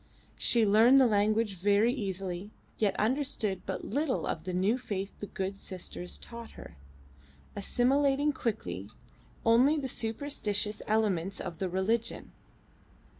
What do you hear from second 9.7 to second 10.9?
the superstitious